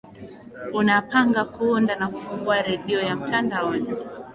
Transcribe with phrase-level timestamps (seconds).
[0.73, 3.87] unapanga kuunda na kufungua redio ya mtandaoni